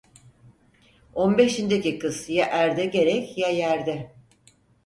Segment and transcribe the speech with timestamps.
[1.13, 4.11] On beşindeki kız, ya erde gerek ya yerde.